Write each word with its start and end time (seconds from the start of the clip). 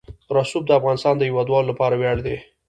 رسوب 0.35 0.63
د 0.67 0.71
افغانستان 0.79 1.13
د 1.17 1.21
هیوادوالو 1.29 1.69
لپاره 1.71 1.95
ویاړ 1.97 2.17
دی. 2.25 2.37